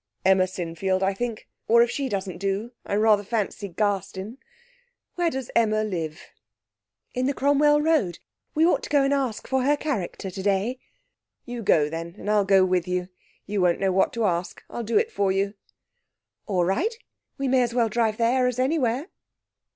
'Emma 0.25 0.45
Sinfield, 0.47 1.03
I 1.03 1.13
think, 1.13 1.47
or 1.67 1.83
if 1.83 1.91
she 1.91 2.09
doesn't 2.09 2.39
do, 2.39 2.71
I 2.87 2.95
rather 2.95 3.23
fancy 3.23 3.67
Garstin. 3.69 4.39
Where 5.13 5.29
does 5.29 5.51
Emma 5.55 5.83
live?' 5.83 6.19
'In 7.13 7.27
the 7.27 7.35
Cromwell 7.35 7.83
Road. 7.83 8.17
We 8.55 8.65
ought 8.65 8.81
to 8.81 8.89
go 8.89 9.03
and 9.03 9.13
ask 9.13 9.47
for 9.47 9.61
her 9.61 9.77
character 9.77 10.31
today.' 10.31 10.79
'You 11.45 11.61
go, 11.61 11.87
then, 11.87 12.15
and 12.17 12.31
I'll 12.31 12.45
go 12.45 12.65
with 12.65 12.87
you. 12.87 13.09
You 13.45 13.61
won't 13.61 13.79
know 13.79 13.91
what 13.91 14.11
to 14.13 14.25
ask. 14.25 14.63
I'll 14.71 14.81
do 14.81 14.97
it 14.97 15.11
for 15.11 15.31
you.' 15.31 15.53
'All 16.47 16.65
right. 16.65 16.95
We 17.37 17.47
may 17.47 17.61
as 17.61 17.75
well 17.75 17.87
drive 17.87 18.17
there 18.17 18.47
as 18.47 18.57
anywhere.' 18.57 19.07